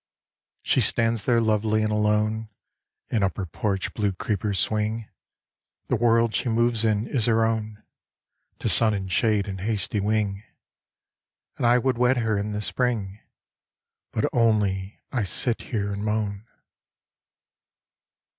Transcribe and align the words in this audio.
She 0.63 0.81
stands 0.81 1.25
there 1.25 1.39
lovely 1.39 1.83
and 1.83 1.91
alone 1.91 2.49
And 3.11 3.23
up 3.23 3.37
her 3.37 3.45
porch 3.45 3.93
blue 3.93 4.13
creepers 4.13 4.57
swing. 4.57 5.07
The 5.89 5.95
world 5.95 6.33
she 6.33 6.49
moves 6.49 6.83
in 6.83 7.05
is 7.05 7.27
her 7.27 7.45
own, 7.45 7.83
To 8.57 8.67
sun 8.67 8.95
and 8.95 9.11
shade 9.11 9.47
and 9.47 9.61
hasty 9.61 9.99
wing. 9.99 10.43
And 11.57 11.67
I 11.67 11.77
would 11.77 11.99
wed 11.99 12.17
her 12.17 12.35
in 12.35 12.51
the 12.51 12.61
Spring, 12.63 13.19
But 14.11 14.25
only 14.33 15.03
I 15.11 15.21
sit 15.21 15.61
here 15.61 15.93
and 15.93 16.03
moan. 16.03 16.47